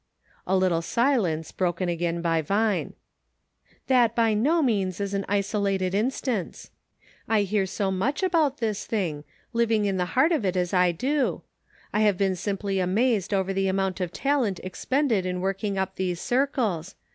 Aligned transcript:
"A 0.47 0.57
little 0.57 0.81
silence, 0.81 1.51
broken 1.51 1.87
again 1.87 2.23
by 2.23 2.41
Vine:" 2.41 2.93
That 3.85 4.09
is 4.09 4.15
by 4.15 4.33
no 4.33 4.63
means 4.63 4.99
an 4.99 5.23
isolated 5.29 5.93
instance; 5.93 6.71
I 7.27 7.43
hear 7.43 7.67
so 7.67 7.91
much 7.91 8.23
about 8.23 8.57
this 8.57 8.87
thing; 8.87 9.25
living 9.53 9.85
in 9.85 9.97
the 9.97 10.05
heart 10.17 10.31
of 10.31 10.43
it 10.43 10.57
as 10.57 10.73
I 10.73 10.91
do. 10.91 11.43
I 11.93 11.99
have 11.99 12.17
been 12.17 12.35
simply 12.35 12.79
amazed 12.79 13.31
over 13.31 13.53
the 13.53 13.67
amount 13.67 14.01
of 14.01 14.11
talent 14.11 14.59
expended 14.63 15.23
in 15.27 15.39
working 15.39 15.77
up 15.77 15.97
these 15.97 16.19
circles. 16.19 16.95